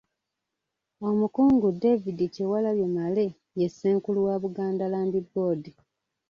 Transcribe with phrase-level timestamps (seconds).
[1.09, 3.25] Omukungu David Kyewalabye Male
[3.59, 5.63] ye Ssenkulu wa Buganda Land Board.